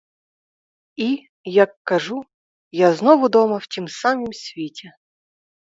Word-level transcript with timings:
І, 1.07 1.09
як 1.63 1.71
кажу, 1.89 2.17
я 2.85 2.91
знов 2.93 3.17
удома 3.23 3.57
в 3.57 3.67
тім 3.67 3.85
самім 3.87 4.33
світі. 4.43 4.87